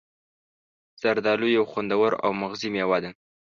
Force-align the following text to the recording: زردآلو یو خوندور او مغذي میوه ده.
زردآلو 1.01 1.47
یو 1.57 1.63
خوندور 1.71 2.11
او 2.23 2.29
مغذي 2.41 2.69
میوه 2.75 2.97
ده. 3.03 3.09